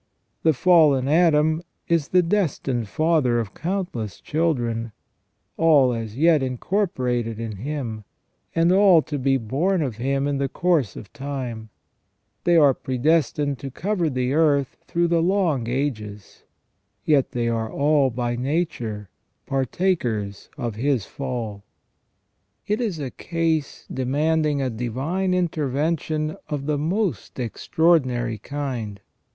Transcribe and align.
The 0.41 0.53
fallen 0.53 1.07
Adam 1.07 1.61
is 1.87 2.07
the 2.07 2.23
destined 2.23 2.87
father 2.87 3.39
of 3.39 3.53
countless 3.53 4.19
children, 4.19 4.93
all 5.57 5.93
as 5.93 6.17
yet 6.17 6.41
incorporated 6.41 7.39
in 7.39 7.57
him, 7.57 8.03
and 8.55 8.71
all 8.71 9.03
to 9.03 9.19
be 9.19 9.37
born 9.37 9.83
of 9.83 9.97
him 9.97 10.27
in 10.27 10.39
the 10.39 10.49
course 10.49 10.95
of 10.95 11.13
time 11.13 11.69
\ 12.05 12.43
they 12.45 12.55
are 12.57 12.73
predestined 12.73 13.59
to 13.59 13.69
cover 13.69 14.09
the 14.09 14.33
earth 14.33 14.75
through 14.87 15.07
the 15.07 15.21
long 15.21 15.69
ages, 15.69 16.45
yet 17.05 17.29
they 17.33 17.47
are 17.47 17.71
all 17.71 18.09
by 18.09 18.35
nature 18.35 19.07
partakers 19.45 20.49
of 20.57 20.73
his 20.73 21.05
fall. 21.05 21.63
It 22.65 22.81
is 22.81 22.97
a 22.97 23.11
case 23.11 23.85
demanding 23.93 24.63
a 24.63 24.71
divine 24.71 25.35
intervention 25.35 26.37
of 26.49 26.65
the 26.65 26.79
most 26.79 27.37
extraordinary 27.39 28.39
kind. 28.39 28.99